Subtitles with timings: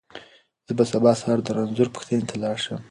[0.65, 2.79] زه به سبا سهار د رنځور پوښتنې ته لاړ شم.